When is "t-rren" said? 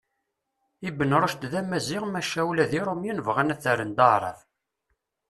3.63-3.91